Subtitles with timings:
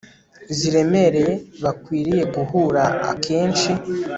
[0.57, 3.71] ziremereye bakwiriye guhura akenshi